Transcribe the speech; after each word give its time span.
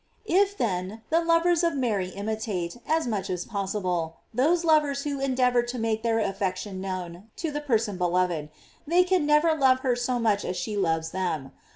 If, 0.25 0.57
then, 0.57 1.03
the 1.11 1.23
lovers 1.23 1.63
of 1.63 1.75
Mary 1.75 2.07
imitate, 2.09 2.75
as 2.87 3.05
much 3.05 3.29
as 3.29 3.45
possible, 3.45 4.17
those 4.33 4.65
lovers 4.65 5.03
who 5.03 5.19
endeavor 5.19 5.61
to 5.61 5.77
make 5.77 6.03
known 6.03 6.17
their 6.17 6.27
affection 6.27 7.21
to 7.35 7.51
the 7.51 7.61
person 7.61 7.99
beloved, 7.99 8.49
they 8.87 9.03
can 9.03 9.27
never 9.27 9.53
love 9.53 9.81
her 9.81 9.95
so 9.95 10.17
much 10.17 10.43
as 10.43 10.57
she 10.57 10.75
loves 10.75 11.11
them. 11.11 11.51